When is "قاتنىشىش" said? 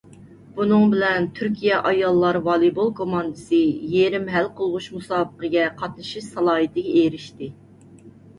5.83-6.33